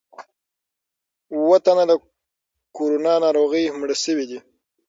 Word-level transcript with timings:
اووه 1.33 1.57
تنه 1.65 1.83
له 1.89 1.95
کورونا 2.77 3.13
ناروغۍ 3.23 3.63
مړه 3.79 3.95
شوي 4.03 4.25
دي. 4.29 4.39